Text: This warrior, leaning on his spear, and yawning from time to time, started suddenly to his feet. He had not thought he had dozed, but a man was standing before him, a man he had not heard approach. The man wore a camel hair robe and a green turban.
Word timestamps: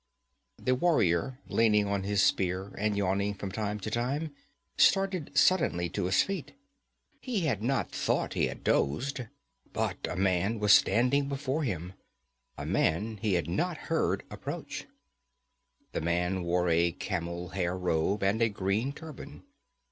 This 0.57 0.73
warrior, 0.79 1.37
leaning 1.47 1.85
on 1.85 2.01
his 2.01 2.23
spear, 2.23 2.73
and 2.75 2.97
yawning 2.97 3.35
from 3.35 3.51
time 3.51 3.79
to 3.81 3.91
time, 3.91 4.33
started 4.75 5.29
suddenly 5.37 5.89
to 5.89 6.05
his 6.05 6.23
feet. 6.23 6.53
He 7.19 7.41
had 7.41 7.61
not 7.61 7.91
thought 7.91 8.33
he 8.33 8.47
had 8.47 8.63
dozed, 8.63 9.19
but 9.73 9.97
a 10.09 10.15
man 10.15 10.57
was 10.59 10.73
standing 10.73 11.29
before 11.29 11.63
him, 11.63 11.93
a 12.57 12.65
man 12.65 13.17
he 13.17 13.33
had 13.35 13.47
not 13.47 13.77
heard 13.77 14.23
approach. 14.31 14.87
The 15.91 16.01
man 16.01 16.41
wore 16.41 16.67
a 16.67 16.93
camel 16.93 17.49
hair 17.49 17.77
robe 17.77 18.23
and 18.23 18.41
a 18.41 18.49
green 18.49 18.93
turban. 18.93 19.43